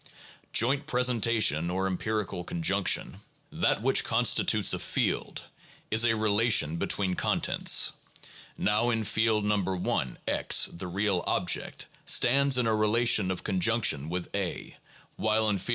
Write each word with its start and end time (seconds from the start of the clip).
Joint 0.51 0.87
presentation 0.87 1.69
or 1.69 1.85
empirical 1.85 2.43
conjunction, 2.43 3.17
that 3.51 3.83
which 3.83 4.03
constitutes 4.03 4.73
a 4.73 4.79
field, 4.79 5.43
is 5.91 6.05
a 6.05 6.15
relation 6.15 6.77
between 6.77 7.13
contents. 7.13 7.91
Now 8.57 8.89
in 8.89 9.03
field 9.03 9.45
No. 9.45 9.57
I 9.67 10.15
X 10.27 10.67
[the 10.73 10.87
real 10.87 11.23
object] 11.27 11.85
stands 12.03 12.57
in 12.57 12.65
a 12.65 12.73
relation 12.75 13.29
of 13.29 13.43
conjunction 13.43 14.09
with 14.09 14.27
A, 14.35 14.75
while 15.17 15.47
in 15.49 15.59
field 15.59 15.69
No. 15.69 15.69